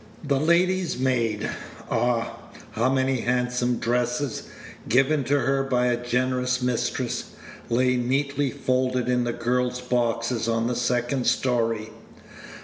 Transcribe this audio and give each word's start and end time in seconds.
The 0.23 0.39
lady's 0.39 0.97
maid 0.97 1.47
ah! 1.91 2.35
how 2.71 2.91
many 2.91 3.19
handsome 3.21 3.77
dresses, 3.77 4.45
given 4.89 5.23
to 5.25 5.41
her 5.41 5.61
by 5.61 5.85
a 5.89 6.03
generous 6.03 6.59
mistress, 6.59 7.25
lay 7.69 7.97
neatly 7.97 8.49
folded 8.49 9.07
in 9.07 9.25
the 9.25 9.31
girl's 9.33 9.79
boxes 9.79 10.47
on 10.47 10.65
the 10.65 10.75
second 10.75 11.27
story! 11.27 11.91